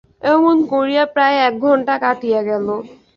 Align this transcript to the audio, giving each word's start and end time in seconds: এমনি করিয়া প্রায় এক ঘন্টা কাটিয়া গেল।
এমনি 0.29 0.63
করিয়া 0.71 1.03
প্রায় 1.13 1.37
এক 1.47 1.53
ঘন্টা 1.65 1.95
কাটিয়া 2.03 2.41
গেল। 2.49 2.67